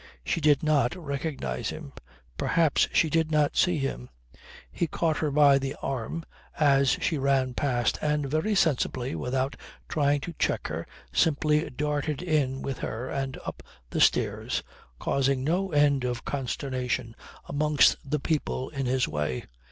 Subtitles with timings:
[0.25, 1.93] She did not recognize him;
[2.35, 4.09] perhaps she did not see him.
[4.71, 6.25] He caught her by the arm
[6.57, 9.55] as she ran past and, very sensibly, without
[9.87, 13.61] trying to check her, simply darted in with her and up
[13.91, 14.63] the stairs,
[14.97, 17.15] causing no end of consternation
[17.47, 19.43] amongst the people in his way.